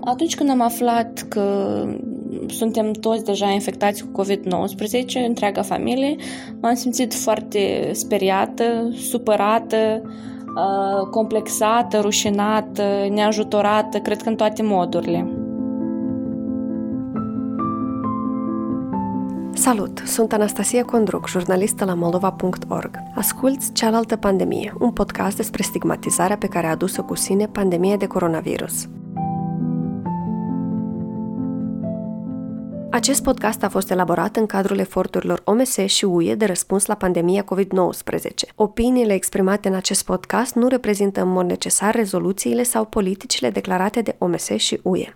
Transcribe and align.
Atunci 0.00 0.34
când 0.34 0.50
am 0.50 0.60
aflat 0.60 1.26
că 1.28 1.76
suntem 2.46 2.92
toți 2.92 3.24
deja 3.24 3.48
infectați 3.48 4.04
cu 4.04 4.22
COVID-19, 4.22 5.26
întreaga 5.26 5.62
familie, 5.62 6.16
m-am 6.60 6.74
simțit 6.74 7.14
foarte 7.14 7.90
speriată, 7.92 8.88
supărată, 8.96 10.02
uh, 10.04 11.08
complexată, 11.10 11.98
rușinată, 12.00 13.06
neajutorată, 13.10 13.98
cred 13.98 14.22
că 14.22 14.28
în 14.28 14.36
toate 14.36 14.62
modurile. 14.62 15.37
Salut! 19.60 20.02
Sunt 20.06 20.32
Anastasia 20.32 20.84
Condruc, 20.84 21.28
jurnalistă 21.28 21.84
la 21.84 21.94
moldova.org. 21.94 22.90
Asculți 23.14 23.72
Cealaltă 23.72 24.16
pandemie, 24.16 24.74
un 24.78 24.92
podcast 24.92 25.36
despre 25.36 25.62
stigmatizarea 25.62 26.36
pe 26.36 26.46
care 26.46 26.66
a 26.66 26.70
adus-o 26.70 27.04
cu 27.04 27.14
sine 27.14 27.46
pandemia 27.46 27.96
de 27.96 28.06
coronavirus. 28.06 28.88
Acest 32.90 33.22
podcast 33.22 33.62
a 33.62 33.68
fost 33.68 33.90
elaborat 33.90 34.36
în 34.36 34.46
cadrul 34.46 34.78
eforturilor 34.78 35.42
OMS 35.44 35.76
și 35.76 36.04
UE 36.04 36.34
de 36.34 36.44
răspuns 36.44 36.86
la 36.86 36.94
pandemia 36.94 37.44
COVID-19. 37.44 38.54
Opiniile 38.54 39.12
exprimate 39.12 39.68
în 39.68 39.74
acest 39.74 40.04
podcast 40.04 40.54
nu 40.54 40.68
reprezintă 40.68 41.20
în 41.20 41.28
mod 41.28 41.46
necesar 41.46 41.94
rezoluțiile 41.94 42.62
sau 42.62 42.84
politicile 42.84 43.50
declarate 43.50 44.00
de 44.00 44.14
OMS 44.18 44.46
și 44.56 44.80
UE. 44.82 45.06